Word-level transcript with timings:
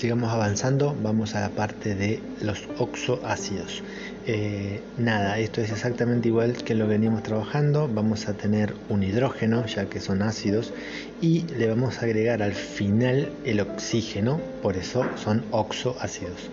sigamos 0.00 0.32
avanzando, 0.32 0.96
vamos 1.02 1.34
a 1.34 1.40
la 1.42 1.50
parte 1.50 1.94
de 1.94 2.22
los 2.40 2.66
oxoácidos. 2.78 3.82
Eh, 4.26 4.80
nada, 4.96 5.38
esto 5.38 5.60
es 5.60 5.70
exactamente 5.70 6.28
igual 6.28 6.54
que 6.64 6.74
lo 6.74 6.86
que 6.86 6.92
venimos 6.92 7.22
trabajando. 7.22 7.86
Vamos 7.86 8.26
a 8.26 8.32
tener 8.32 8.72
un 8.88 9.02
hidrógeno, 9.02 9.66
ya 9.66 9.84
que 9.90 10.00
son 10.00 10.22
ácidos, 10.22 10.72
y 11.20 11.42
le 11.58 11.68
vamos 11.68 11.98
a 11.98 12.06
agregar 12.06 12.42
al 12.42 12.54
final 12.54 13.28
el 13.44 13.60
oxígeno, 13.60 14.40
por 14.62 14.78
eso 14.78 15.04
son 15.16 15.44
oxoácidos. 15.50 16.48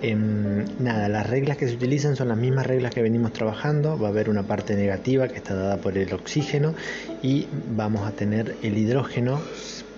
Em, 0.00 0.64
nada, 0.78 1.08
las 1.08 1.28
reglas 1.28 1.56
que 1.56 1.66
se 1.66 1.74
utilizan 1.74 2.14
son 2.14 2.28
las 2.28 2.38
mismas 2.38 2.68
reglas 2.68 2.94
que 2.94 3.02
venimos 3.02 3.32
trabajando. 3.32 3.98
Va 3.98 4.08
a 4.08 4.10
haber 4.10 4.30
una 4.30 4.44
parte 4.44 4.76
negativa 4.76 5.26
que 5.26 5.38
está 5.38 5.56
dada 5.56 5.78
por 5.78 5.98
el 5.98 6.14
oxígeno 6.14 6.74
y 7.20 7.48
vamos 7.74 8.06
a 8.06 8.12
tener 8.12 8.54
el 8.62 8.78
hidrógeno 8.78 9.40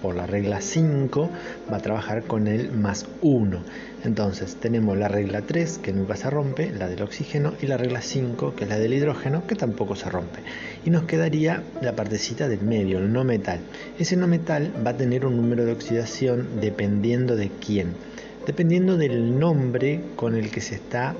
por 0.03 0.15
la 0.15 0.27
regla 0.27 0.61
5 0.61 1.31
va 1.71 1.77
a 1.77 1.81
trabajar 1.81 2.25
con 2.25 2.47
el 2.47 2.73
más 2.73 3.07
1. 3.23 3.63
Entonces 4.05 4.57
tenemos 4.57 4.97
la 4.97 5.09
regla 5.09 5.43
3 5.43 5.79
que 5.79 5.93
nunca 5.93 6.17
se 6.17 6.31
rompe, 6.31 6.71
la 6.71 6.89
del 6.89 7.03
oxígeno, 7.03 7.55
y 7.61 7.67
la 7.67 7.77
regla 7.77 8.01
5 8.01 8.55
que 8.55 8.65
es 8.65 8.71
la 8.71 8.79
del 8.79 8.95
hidrógeno 8.95 9.47
que 9.47 9.55
tampoco 9.55 9.97
se 9.97 10.09
rompe. 10.09 10.41
Y 10.85 10.91
nos 10.91 11.05
quedaría 11.05 11.63
la 11.83 11.97
partecita 11.97 12.49
del 12.49 12.63
medio, 12.63 12.99
el 12.99 13.13
no 13.13 13.25
metal. 13.25 13.61
Ese 13.99 14.17
no 14.17 14.27
metal 14.27 14.73
va 14.87 14.91
a 14.91 14.97
tener 14.97 15.27
un 15.27 15.37
número 15.37 15.65
de 15.65 15.73
oxidación 15.73 16.61
dependiendo 16.61 17.37
de 17.37 17.51
quién, 17.51 17.95
dependiendo 18.47 18.97
del 18.97 19.39
nombre 19.39 20.01
con 20.17 20.35
el 20.35 20.51
que 20.51 20.61
se 20.61 20.77
está 20.77 21.15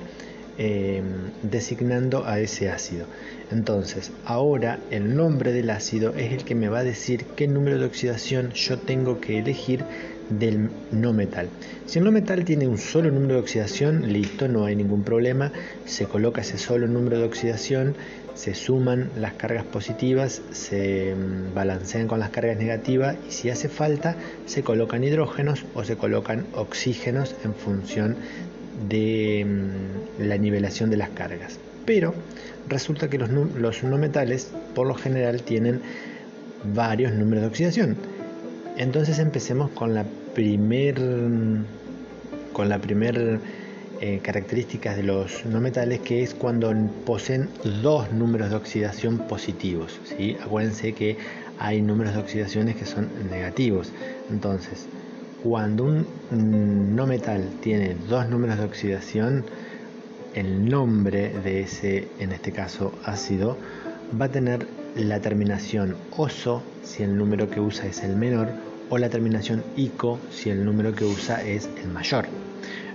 eh, 0.61 1.01
designando 1.41 2.25
a 2.25 2.41
ese 2.41 2.69
ácido. 2.69 3.05
Entonces, 3.49 4.11
ahora 4.25 4.79
el 4.91 5.15
nombre 5.15 5.53
del 5.53 5.69
ácido 5.69 6.13
es 6.15 6.33
el 6.33 6.43
que 6.43 6.53
me 6.53 6.67
va 6.67 6.79
a 6.79 6.83
decir 6.83 7.23
qué 7.37 7.47
número 7.47 7.79
de 7.79 7.85
oxidación 7.85 8.51
yo 8.51 8.77
tengo 8.77 9.21
que 9.21 9.39
elegir 9.39 9.85
del 10.29 10.69
no 10.91 11.13
metal. 11.13 11.47
Si 11.85 11.97
el 11.97 12.05
no 12.05 12.11
metal 12.11 12.43
tiene 12.43 12.67
un 12.67 12.77
solo 12.77 13.09
número 13.09 13.35
de 13.35 13.39
oxidación, 13.39 14.11
listo, 14.11 14.49
no 14.49 14.65
hay 14.65 14.75
ningún 14.75 15.03
problema, 15.03 15.51
se 15.85 16.05
coloca 16.05 16.41
ese 16.41 16.57
solo 16.57 16.87
número 16.87 17.17
de 17.19 17.23
oxidación, 17.23 17.95
se 18.35 18.53
suman 18.53 19.09
las 19.17 19.33
cargas 19.33 19.65
positivas, 19.65 20.41
se 20.51 21.15
mm, 21.15 21.53
balancean 21.53 22.07
con 22.07 22.19
las 22.19 22.29
cargas 22.29 22.57
negativas 22.57 23.15
y 23.27 23.31
si 23.31 23.49
hace 23.49 23.69
falta 23.69 24.15
se 24.45 24.61
colocan 24.61 25.03
hidrógenos 25.03 25.65
o 25.73 25.83
se 25.83 25.95
colocan 25.95 26.45
oxígenos 26.53 27.35
en 27.43 27.55
función 27.55 28.17
de 28.87 29.45
mm, 29.45 30.27
la 30.27 30.37
nivelación 30.37 30.89
de 30.89 30.97
las 30.97 31.09
cargas. 31.09 31.59
Pero 31.85 32.13
resulta 32.67 33.09
que 33.09 33.17
los, 33.17 33.29
no 33.83 33.97
metales 33.97 34.51
por 34.75 34.87
lo 34.87 34.93
general 34.93 35.41
tienen 35.41 35.81
varios 36.73 37.13
números 37.13 37.41
de 37.41 37.47
oxidación. 37.47 37.97
Entonces 38.77 39.19
empecemos 39.19 39.71
con 39.71 39.93
la 39.93 40.05
primer 40.33 40.95
con 42.53 42.69
la 42.69 42.79
primer 42.79 43.39
eh, 44.01 44.19
característica 44.21 44.95
de 44.95 45.03
los 45.03 45.45
no 45.45 45.59
metales 45.59 45.99
que 45.99 46.23
es 46.23 46.33
cuando 46.33 46.73
poseen 47.05 47.49
dos 47.81 48.11
números 48.11 48.49
de 48.49 48.55
oxidación 48.55 49.17
positivos. 49.17 49.99
¿sí? 50.03 50.37
Acuérdense 50.41 50.93
que 50.93 51.17
hay 51.57 51.81
números 51.81 52.13
de 52.13 52.19
oxidaciones 52.19 52.75
que 52.77 52.85
son 52.85 53.09
negativos. 53.29 53.91
Entonces, 54.29 54.87
cuando 55.43 55.85
un 55.85 56.95
no 56.95 57.07
metal 57.07 57.49
tiene 57.61 57.95
dos 58.07 58.27
números 58.29 58.57
de 58.57 58.65
oxidación, 58.65 59.45
el 60.33 60.69
nombre 60.69 61.29
de 61.43 61.61
ese, 61.61 62.07
en 62.19 62.31
este 62.31 62.51
caso 62.51 62.93
ácido, 63.03 63.57
va 64.19 64.25
a 64.25 64.29
tener 64.29 64.67
la 64.95 65.19
terminación 65.19 65.95
oso 66.17 66.63
si 66.83 67.03
el 67.03 67.17
número 67.17 67.49
que 67.49 67.59
usa 67.59 67.87
es 67.87 68.03
el 68.03 68.15
menor 68.15 68.49
o 68.89 68.97
la 68.97 69.09
terminación 69.09 69.63
ico 69.75 70.19
si 70.31 70.49
el 70.49 70.65
número 70.65 70.93
que 70.93 71.05
usa 71.05 71.43
es 71.43 71.69
el 71.83 71.89
mayor. 71.89 72.25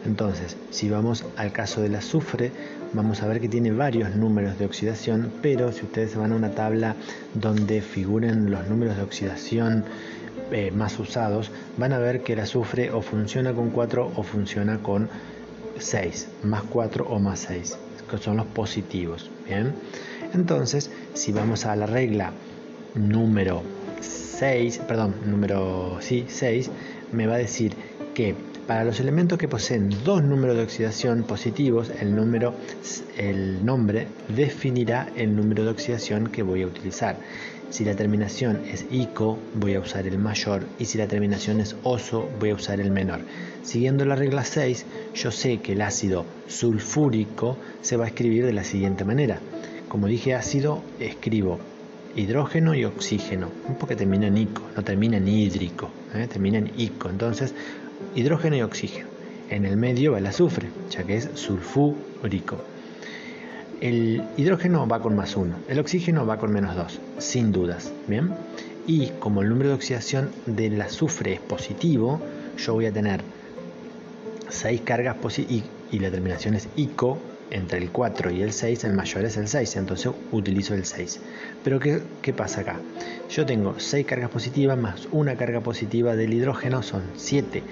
Entonces, 0.04 0.56
si 0.70 0.90
vamos 0.90 1.24
al 1.36 1.52
caso 1.52 1.80
del 1.80 1.94
azufre, 1.94 2.52
vamos 2.94 3.22
a 3.22 3.26
ver 3.26 3.40
que 3.40 3.48
tiene 3.48 3.72
varios 3.72 4.14
números 4.14 4.58
de 4.58 4.64
oxidación, 4.64 5.30
pero 5.42 5.72
si 5.72 5.84
ustedes 5.84 6.16
van 6.16 6.32
a 6.32 6.36
una 6.36 6.50
tabla 6.52 6.94
donde 7.34 7.82
figuren 7.82 8.50
los 8.50 8.66
números 8.68 8.96
de 8.96 9.02
oxidación 9.02 9.84
eh, 10.52 10.70
más 10.70 10.98
usados, 10.98 11.50
van 11.76 11.92
a 11.92 11.98
ver 11.98 12.22
que 12.22 12.34
el 12.34 12.40
azufre 12.40 12.90
o 12.90 13.02
funciona 13.02 13.52
con 13.52 13.70
4 13.70 14.12
o 14.14 14.22
funciona 14.22 14.78
con 14.78 15.08
6, 15.78 16.28
más 16.44 16.62
4 16.62 17.04
o 17.04 17.18
más 17.18 17.40
6, 17.40 17.76
que 18.10 18.18
son 18.18 18.36
los 18.36 18.46
positivos. 18.46 19.30
Bien, 19.46 19.74
entonces, 20.32 20.90
si 21.14 21.32
vamos 21.32 21.66
a 21.66 21.74
la 21.76 21.86
regla 21.86 22.32
número 22.94 23.62
6, 24.00 24.78
perdón, 24.86 25.14
número 25.26 25.98
sí, 26.00 26.26
6, 26.28 26.70
me 27.12 27.26
va 27.26 27.34
a 27.34 27.38
decir 27.38 27.74
que 28.14 28.34
para 28.66 28.84
los 28.84 28.98
elementos 29.00 29.38
que 29.38 29.48
poseen 29.48 29.90
dos 30.04 30.22
números 30.22 30.56
de 30.56 30.62
oxidación 30.62 31.24
positivos, 31.24 31.90
el, 32.00 32.14
número, 32.14 32.54
el 33.16 33.64
nombre 33.64 34.08
definirá 34.28 35.08
el 35.16 35.36
número 35.36 35.64
de 35.64 35.70
oxidación 35.70 36.28
que 36.28 36.42
voy 36.42 36.62
a 36.62 36.66
utilizar. 36.66 37.16
Si 37.70 37.84
la 37.84 37.94
terminación 37.94 38.62
es 38.70 38.86
ICO, 38.90 39.38
voy 39.54 39.74
a 39.74 39.80
usar 39.80 40.06
el 40.06 40.18
mayor 40.18 40.64
y 40.78 40.84
si 40.84 40.96
la 40.96 41.08
terminación 41.08 41.60
es 41.60 41.76
OSO, 41.82 42.28
voy 42.38 42.50
a 42.50 42.54
usar 42.54 42.80
el 42.80 42.90
menor. 42.90 43.20
Siguiendo 43.62 44.04
la 44.04 44.14
regla 44.14 44.44
6, 44.44 44.86
yo 45.14 45.30
sé 45.30 45.58
que 45.58 45.72
el 45.72 45.82
ácido 45.82 46.24
sulfúrico 46.46 47.58
se 47.82 47.96
va 47.96 48.04
a 48.04 48.08
escribir 48.08 48.46
de 48.46 48.52
la 48.52 48.64
siguiente 48.64 49.04
manera. 49.04 49.40
Como 49.88 50.06
dije 50.06 50.34
ácido, 50.34 50.82
escribo 51.00 51.58
hidrógeno 52.16 52.74
y 52.74 52.84
oxígeno, 52.84 53.48
porque 53.78 53.96
termina 53.96 54.28
en 54.28 54.38
ico, 54.38 54.62
no 54.76 54.84
termina 54.84 55.16
en 55.16 55.26
hídrico, 55.26 55.90
¿eh? 56.14 56.28
termina 56.28 56.58
en 56.58 56.70
ico. 56.76 57.08
Entonces, 57.08 57.54
hidrógeno 58.14 58.56
y 58.56 58.62
oxígeno. 58.62 59.08
En 59.50 59.64
el 59.64 59.76
medio 59.76 60.12
va 60.12 60.18
el 60.18 60.26
azufre, 60.26 60.68
ya 60.90 61.04
que 61.04 61.16
es 61.16 61.28
sulfúrico. 61.34 62.58
El 63.80 64.22
hidrógeno 64.36 64.86
va 64.86 65.00
con 65.00 65.14
más 65.14 65.36
1, 65.36 65.54
el 65.68 65.78
oxígeno 65.78 66.24
va 66.24 66.38
con 66.38 66.52
menos 66.52 66.74
2, 66.74 67.00
sin 67.18 67.52
dudas. 67.52 67.92
¿bien? 68.08 68.30
Y 68.86 69.08
como 69.18 69.42
el 69.42 69.48
número 69.48 69.70
de 69.70 69.74
oxidación 69.76 70.30
del 70.46 70.80
azufre 70.80 71.34
es 71.34 71.40
positivo, 71.40 72.20
yo 72.56 72.74
voy 72.74 72.86
a 72.86 72.92
tener 72.92 73.20
6 74.48 74.80
cargas 74.82 75.16
positivas 75.16 75.64
y, 75.90 75.98
la 75.98 76.10
terminación 76.10 76.54
es 76.54 76.68
ICO, 76.76 77.18
entre 77.50 77.78
el 77.78 77.90
4 77.90 78.30
y 78.32 78.42
el 78.42 78.52
6, 78.52 78.84
el 78.84 78.94
mayor 78.94 79.24
es 79.24 79.36
el 79.36 79.48
6, 79.48 79.76
entonces 79.76 80.12
utilizo 80.32 80.74
el 80.74 80.84
6. 80.84 81.20
Pero 81.62 81.78
¿qué, 81.78 82.02
¿qué, 82.22 82.32
pasa 82.32 82.62
acá? 82.62 82.80
Yo 83.30 83.46
tengo 83.46 83.74
6 83.78 84.06
cargas 84.06 84.30
positivas 84.30 84.76
más 84.78 85.08
una 85.12 85.36
carga 85.36 85.60
positiva 85.60 86.16
del 86.16 86.32
hidrógeno, 86.32 86.82
son 86.82 87.02
7. 87.16 87.62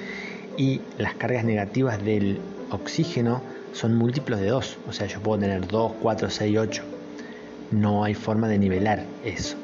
Y 0.57 0.81
las 0.99 1.15
cargas 1.15 1.45
negativas 1.45 2.03
del 2.05 2.41
oxígeno 2.71 3.43
son 3.73 3.97
múltiplos 3.97 4.41
de 4.41 4.49
2. 4.49 4.79
O 4.89 4.93
sea, 4.93 5.07
yo 5.07 5.21
puedo 5.21 5.41
tener 5.41 5.67
2, 5.67 5.93
4, 6.01 6.31
6, 6.31 6.59
8. 6.59 6.83
No 7.71 8.05
hay 8.05 8.15
forma 8.15 8.49
de 8.49 8.59
nivelar 8.59 9.05
eso. 9.25 9.57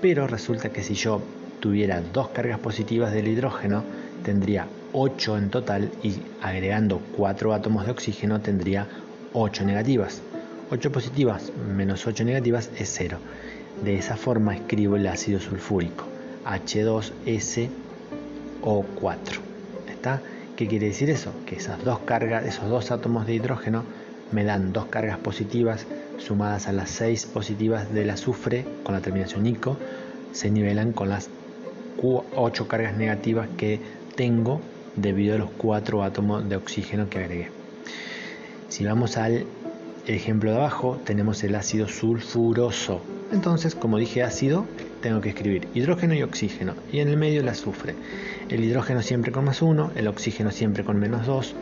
Pero 0.00 0.26
resulta 0.26 0.70
que 0.70 0.82
si 0.82 0.94
yo 0.94 1.22
tuviera 1.60 2.00
dos 2.00 2.30
cargas 2.30 2.58
positivas 2.58 3.12
del 3.12 3.28
hidrógeno, 3.28 3.84
tendría 4.24 4.66
8 4.92 5.38
en 5.38 5.50
total 5.50 5.90
y 6.02 6.16
agregando 6.42 7.00
4 7.16 7.54
átomos 7.54 7.86
de 7.86 7.92
oxígeno 7.92 8.40
tendría 8.40 8.88
8 9.32 9.64
negativas. 9.64 10.22
8 10.70 10.90
positivas 10.90 11.52
menos 11.76 12.06
8 12.06 12.24
negativas 12.24 12.70
es 12.78 12.92
0. 12.96 13.18
De 13.84 13.96
esa 13.96 14.16
forma 14.16 14.54
escribo 14.56 14.96
el 14.96 15.06
ácido 15.06 15.38
sulfúrico, 15.38 16.04
H2SO4. 16.44 17.70
¿Está? 19.88 20.20
¿Qué 20.56 20.68
quiere 20.68 20.88
decir 20.88 21.08
eso? 21.08 21.32
Que 21.46 21.56
esas 21.56 21.82
dos 21.82 22.00
cargas, 22.00 22.44
esos 22.44 22.68
dos 22.68 22.90
átomos 22.90 23.26
de 23.26 23.34
hidrógeno 23.34 23.86
me 24.30 24.44
dan 24.44 24.72
dos 24.72 24.86
cargas 24.86 25.18
positivas 25.18 25.86
sumadas 26.18 26.68
a 26.68 26.72
las 26.72 26.90
seis 26.90 27.26
positivas 27.26 27.92
del 27.92 28.10
azufre 28.10 28.66
con 28.82 28.94
la 28.94 29.00
terminación 29.00 29.46
ICO, 29.46 29.78
se 30.30 30.50
nivelan 30.50 30.92
con 30.92 31.08
las 31.08 31.30
ocho 31.96 32.68
cargas 32.68 32.96
negativas 32.96 33.50
que 33.56 33.82
tengo 34.14 34.62
debido 34.94 35.36
a 35.36 35.38
los 35.38 35.50
cuatro 35.52 36.02
átomos 36.02 36.48
de 36.48 36.56
oxígeno 36.56 37.08
que 37.08 37.18
agregué. 37.18 37.50
Si 38.68 38.84
vamos 38.84 39.16
al 39.16 39.46
ejemplo 40.06 40.50
de 40.50 40.56
abajo, 40.56 41.00
tenemos 41.04 41.42
el 41.44 41.54
ácido 41.54 41.88
sulfuroso. 41.88 43.00
Entonces, 43.32 43.74
como 43.74 43.98
dije 43.98 44.22
ácido, 44.22 44.66
tengo 45.00 45.20
que 45.20 45.30
escribir 45.30 45.68
hidrógeno 45.74 46.14
y 46.14 46.22
oxígeno 46.22 46.74
y 46.92 47.00
en 47.00 47.08
el 47.08 47.16
medio 47.16 47.40
el 47.40 47.48
azufre. 47.48 47.94
El 48.48 48.62
hidrógeno 48.64 49.02
siempre 49.02 49.32
con 49.32 49.44
más 49.44 49.62
1, 49.62 49.92
el 49.94 50.08
oxígeno 50.08 50.50
siempre 50.50 50.84
con 50.84 50.98
menos 50.98 51.26
2 51.26 51.54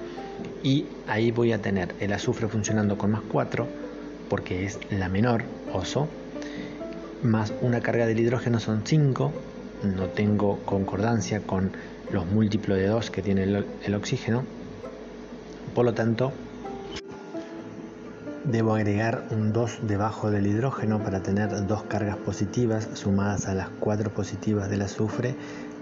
y 0.63 0.87
ahí 1.07 1.31
voy 1.31 1.53
a 1.53 1.61
tener 1.61 1.95
el 2.01 2.13
azufre 2.13 2.49
funcionando 2.49 2.99
con 2.99 3.11
más 3.11 3.23
4 3.31 3.67
porque 4.29 4.65
es 4.65 4.79
la 4.91 5.09
menor, 5.09 5.43
oso, 5.73 6.09
más 7.23 7.53
una 7.61 7.81
carga 7.81 8.07
del 8.07 8.21
hidrógeno 8.21 8.61
son 8.61 8.83
5, 8.85 9.33
no 9.97 10.07
tengo 10.07 10.59
concordancia 10.65 11.41
con 11.41 11.73
los 12.13 12.27
múltiplos 12.27 12.79
de 12.79 12.87
2 12.87 13.11
que 13.11 13.23
tiene 13.23 13.45
el, 13.45 13.67
el 13.85 13.95
oxígeno, 13.95 14.45
por 15.75 15.85
lo 15.85 15.95
tanto 15.95 16.33
Debo 18.45 18.75
agregar 18.75 19.25
un 19.31 19.53
2 19.53 19.81
debajo 19.83 20.31
del 20.31 20.47
hidrógeno 20.47 21.03
para 21.03 21.23
tener 21.23 21.67
dos 21.67 21.83
cargas 21.85 22.17
positivas 22.17 22.89
sumadas 22.95 23.47
a 23.47 23.55
las 23.55 23.69
4 23.81 24.11
positivas 24.11 24.71
del 24.71 24.83
azufre. 24.83 25.35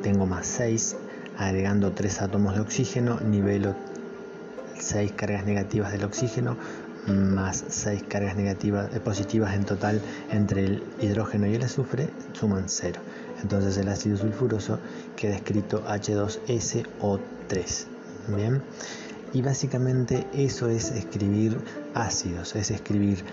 Tengo 0.02 0.26
más 0.26 0.46
6. 0.46 0.96
agregando 1.38 1.92
3 1.92 2.22
átomos 2.22 2.54
de 2.54 2.60
oxígeno, 2.60 3.20
nivelo 3.20 3.74
6 4.78 5.12
cargas 5.12 5.46
negativas 5.46 5.92
del 5.92 6.04
oxígeno 6.04 6.56
más 7.08 7.64
6 7.68 8.04
cargas 8.08 8.36
negativas, 8.36 8.94
eh, 8.94 9.00
positivas 9.00 9.54
en 9.54 9.64
total 9.64 10.00
entre 10.30 10.64
el 10.64 10.84
hidrógeno 11.00 11.46
y 11.46 11.54
el 11.54 11.62
azufre 11.62 12.10
suman 12.32 12.64
0. 12.68 13.00
Entonces 13.42 13.76
el 13.78 13.88
ácido 13.88 14.16
sulfuroso 14.16 14.78
queda 15.16 15.34
escrito 15.36 15.84
H2SO3. 15.86 17.86
Bien. 18.36 18.62
Y 19.32 19.42
básicamente 19.42 20.26
eso 20.32 20.68
es 20.68 20.90
escribir 20.90 21.58
ácidos, 21.94 22.56
es 22.56 22.70
escribir 22.70 23.24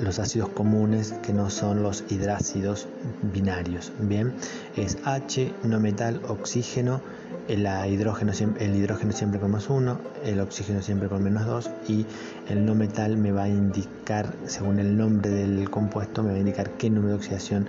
los 0.00 0.18
ácidos 0.18 0.50
comunes 0.50 1.12
que 1.22 1.32
no 1.32 1.50
son 1.50 1.82
los 1.82 2.04
hidrácidos 2.08 2.86
binarios. 3.22 3.92
Bien, 3.98 4.32
es 4.76 4.98
H, 5.04 5.52
no 5.64 5.80
metal, 5.80 6.20
oxígeno, 6.28 7.00
el 7.48 7.66
hidrógeno, 7.90 8.32
el 8.58 8.74
hidrógeno 8.74 9.12
siempre 9.12 9.40
con 9.40 9.50
más 9.50 9.68
1, 9.68 9.98
el 10.24 10.40
oxígeno 10.40 10.80
siempre 10.80 11.08
con 11.08 11.22
menos 11.22 11.44
2 11.44 11.70
y 11.88 12.06
el 12.48 12.64
no 12.64 12.74
metal 12.74 13.16
me 13.16 13.32
va 13.32 13.44
a 13.44 13.48
indicar, 13.48 14.32
según 14.46 14.78
el 14.78 14.96
nombre 14.96 15.30
del 15.30 15.68
compuesto, 15.68 16.22
me 16.22 16.30
va 16.30 16.36
a 16.36 16.40
indicar 16.40 16.70
qué 16.70 16.88
número 16.88 17.10
de 17.10 17.16
oxidación 17.16 17.68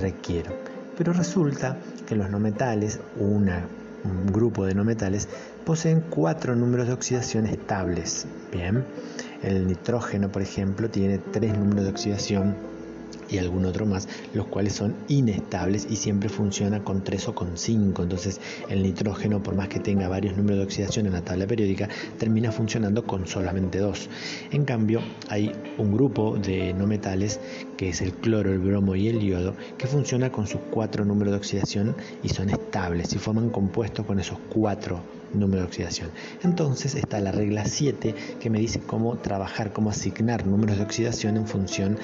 requiero. 0.00 0.52
Pero 0.96 1.12
resulta 1.12 1.76
que 2.06 2.14
los 2.14 2.30
no 2.30 2.38
metales, 2.38 3.00
una, 3.18 3.66
un 4.06 4.32
grupo 4.32 4.64
de 4.64 4.74
no 4.74 4.84
metales, 4.84 5.28
poseen 5.64 6.00
cuatro 6.08 6.54
números 6.54 6.86
de 6.86 6.92
oxidación 6.94 7.46
estables. 7.46 8.26
Bien, 8.52 8.84
el 9.42 9.66
nitrógeno, 9.66 10.30
por 10.30 10.42
ejemplo, 10.42 10.88
tiene 10.88 11.18
tres 11.18 11.56
números 11.56 11.84
de 11.84 11.90
oxidación 11.90 12.56
y 13.30 13.38
algún 13.38 13.64
otro 13.64 13.86
más, 13.86 14.08
los 14.34 14.46
cuales 14.46 14.74
son 14.74 14.94
inestables 15.08 15.86
y 15.90 15.96
siempre 15.96 16.28
funciona 16.28 16.82
con 16.82 17.02
3 17.02 17.28
o 17.28 17.34
con 17.34 17.56
5. 17.56 18.02
Entonces 18.02 18.40
el 18.68 18.82
nitrógeno, 18.82 19.42
por 19.42 19.54
más 19.54 19.68
que 19.68 19.80
tenga 19.80 20.08
varios 20.08 20.36
números 20.36 20.58
de 20.58 20.64
oxidación 20.64 21.06
en 21.06 21.12
la 21.12 21.22
tabla 21.22 21.46
periódica, 21.46 21.88
termina 22.18 22.52
funcionando 22.52 23.04
con 23.04 23.26
solamente 23.26 23.78
2. 23.78 24.08
En 24.52 24.64
cambio, 24.64 25.00
hay 25.28 25.52
un 25.78 25.92
grupo 25.92 26.36
de 26.36 26.72
no 26.72 26.86
metales, 26.86 27.40
que 27.76 27.90
es 27.90 28.00
el 28.00 28.12
cloro, 28.12 28.52
el 28.52 28.58
bromo 28.58 28.94
y 28.94 29.08
el 29.08 29.20
yodo, 29.20 29.54
que 29.78 29.86
funciona 29.86 30.30
con 30.30 30.46
sus 30.46 30.60
4 30.70 31.04
números 31.04 31.32
de 31.32 31.38
oxidación 31.38 31.96
y 32.22 32.28
son 32.28 32.50
estables 32.50 33.12
y 33.14 33.18
forman 33.18 33.50
compuestos 33.50 34.06
con 34.06 34.20
esos 34.20 34.38
4 34.50 35.15
número 35.36 35.62
de 35.62 35.68
oxidación. 35.68 36.10
Entonces 36.42 36.94
está 36.94 37.20
la 37.20 37.32
regla 37.32 37.64
7 37.64 38.14
que 38.40 38.50
me 38.50 38.58
dice 38.58 38.80
cómo 38.80 39.16
trabajar, 39.16 39.72
cómo 39.72 39.90
asignar 39.90 40.46
números 40.46 40.78
de 40.78 40.84
oxidación 40.84 41.36
en 41.36 41.46
función 41.46 41.98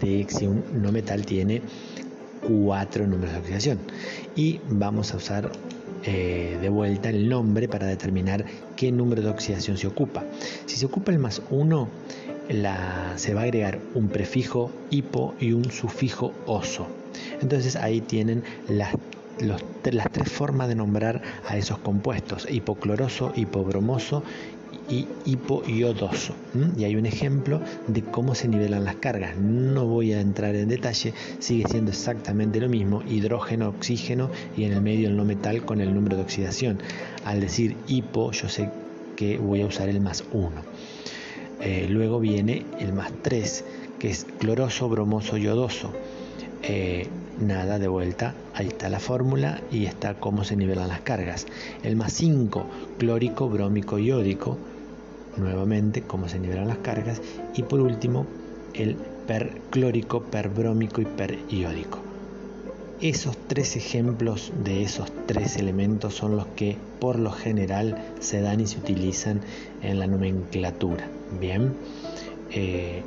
de 0.00 0.26
si 0.28 0.46
un 0.46 0.62
no 0.82 0.92
metal 0.92 1.24
tiene 1.24 1.62
cuatro 2.46 3.06
números 3.06 3.34
de 3.34 3.40
oxidación. 3.40 3.78
Y 4.34 4.60
vamos 4.68 5.12
a 5.12 5.16
usar 5.16 5.50
eh, 6.04 6.58
de 6.60 6.68
vuelta 6.68 7.10
el 7.10 7.28
nombre 7.28 7.68
para 7.68 7.86
determinar 7.86 8.44
qué 8.76 8.92
número 8.92 9.22
de 9.22 9.28
oxidación 9.28 9.76
se 9.76 9.86
ocupa. 9.86 10.24
Si 10.66 10.76
se 10.76 10.86
ocupa 10.86 11.10
el 11.10 11.18
más 11.18 11.42
1, 11.50 11.88
se 13.16 13.34
va 13.34 13.40
a 13.40 13.44
agregar 13.44 13.80
un 13.94 14.08
prefijo 14.08 14.70
hipo 14.90 15.34
y 15.40 15.52
un 15.52 15.70
sufijo 15.70 16.32
oso. 16.46 16.86
Entonces 17.40 17.76
ahí 17.76 18.00
tienen 18.00 18.44
las 18.68 18.94
las 19.40 20.12
tres 20.12 20.30
formas 20.30 20.68
de 20.68 20.74
nombrar 20.74 21.22
a 21.46 21.56
esos 21.56 21.78
compuestos, 21.78 22.46
hipocloroso, 22.50 23.32
hipobromoso 23.36 24.22
y 24.88 25.06
hipoiodoso. 25.24 26.34
Y 26.76 26.84
hay 26.84 26.96
un 26.96 27.06
ejemplo 27.06 27.60
de 27.86 28.02
cómo 28.02 28.34
se 28.34 28.48
nivelan 28.48 28.84
las 28.84 28.96
cargas. 28.96 29.36
No 29.36 29.86
voy 29.86 30.12
a 30.12 30.20
entrar 30.20 30.54
en 30.54 30.68
detalle, 30.68 31.12
sigue 31.38 31.64
siendo 31.68 31.90
exactamente 31.90 32.60
lo 32.60 32.68
mismo, 32.68 33.02
hidrógeno, 33.02 33.68
oxígeno 33.68 34.30
y 34.56 34.64
en 34.64 34.72
el 34.72 34.82
medio 34.82 35.08
el 35.08 35.16
no 35.16 35.24
metal 35.24 35.64
con 35.64 35.80
el 35.80 35.94
número 35.94 36.16
de 36.16 36.22
oxidación. 36.22 36.78
Al 37.24 37.40
decir 37.40 37.76
hipo, 37.88 38.32
yo 38.32 38.48
sé 38.48 38.70
que 39.16 39.38
voy 39.38 39.62
a 39.62 39.66
usar 39.66 39.88
el 39.88 40.00
más 40.00 40.24
1. 40.32 40.50
Eh, 41.60 41.86
luego 41.88 42.20
viene 42.20 42.66
el 42.78 42.92
más 42.92 43.10
3, 43.22 43.64
que 43.98 44.10
es 44.10 44.26
cloroso, 44.38 44.88
bromoso, 44.88 45.36
yodoso. 45.36 45.92
Eh, 46.68 47.06
nada 47.40 47.78
de 47.78 47.86
vuelta, 47.86 48.34
ahí 48.54 48.66
está 48.66 48.88
la 48.88 48.98
fórmula 48.98 49.60
y 49.70 49.86
está 49.86 50.14
cómo 50.14 50.42
se 50.42 50.56
nivelan 50.56 50.88
las 50.88 51.00
cargas. 51.00 51.46
El 51.82 51.94
más 51.96 52.12
5, 52.14 52.66
clórico, 52.98 53.48
brómico, 53.48 53.98
iódico, 53.98 54.58
nuevamente 55.36 56.02
cómo 56.02 56.28
se 56.28 56.40
nivelan 56.40 56.68
las 56.68 56.78
cargas. 56.78 57.20
Y 57.54 57.62
por 57.62 57.80
último, 57.80 58.26
el 58.74 58.96
perclórico, 59.26 60.22
perbrómico 60.22 61.00
y 61.00 61.04
periódico. 61.04 62.00
Esos 63.00 63.36
tres 63.46 63.76
ejemplos 63.76 64.52
de 64.64 64.82
esos 64.82 65.12
tres 65.26 65.56
elementos 65.56 66.14
son 66.14 66.36
los 66.36 66.46
que 66.46 66.78
por 66.98 67.18
lo 67.18 67.30
general 67.30 67.98
se 68.20 68.40
dan 68.40 68.60
y 68.60 68.66
se 68.66 68.78
utilizan 68.78 69.42
en 69.82 69.98
la 69.98 70.06
nomenclatura. 70.06 71.06
Bien, 71.38 71.74
eh, 72.50 73.02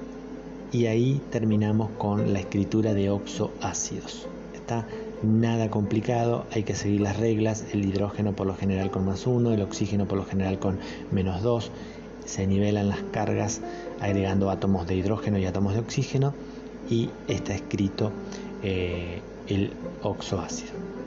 y 0.71 0.85
ahí 0.85 1.21
terminamos 1.31 1.89
con 1.97 2.33
la 2.33 2.39
escritura 2.39 2.93
de 2.93 3.09
oxoácidos. 3.09 4.27
Está 4.53 4.85
nada 5.23 5.69
complicado, 5.69 6.45
hay 6.51 6.63
que 6.63 6.75
seguir 6.75 7.01
las 7.01 7.17
reglas, 7.17 7.65
el 7.73 7.85
hidrógeno 7.85 8.33
por 8.33 8.47
lo 8.47 8.55
general 8.55 8.91
con 8.91 9.05
más 9.05 9.25
1, 9.25 9.53
el 9.53 9.61
oxígeno 9.61 10.07
por 10.07 10.17
lo 10.17 10.25
general 10.25 10.59
con 10.59 10.77
menos 11.11 11.41
2, 11.41 11.71
se 12.25 12.45
nivelan 12.45 12.89
las 12.89 13.01
cargas 13.11 13.61
agregando 13.99 14.51
átomos 14.51 14.87
de 14.87 14.95
hidrógeno 14.95 15.39
y 15.39 15.45
átomos 15.45 15.73
de 15.73 15.79
oxígeno 15.79 16.33
y 16.89 17.09
está 17.27 17.55
escrito 17.55 18.11
eh, 18.63 19.21
el 19.47 19.71
oxoácido. 20.03 20.98